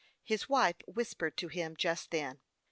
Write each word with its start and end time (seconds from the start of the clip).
His 0.23 0.49
wife 0.49 0.77
whispered 0.87 1.37
to 1.37 1.47
him 1.47 1.75
just 1.77 2.09
then. 2.09 2.39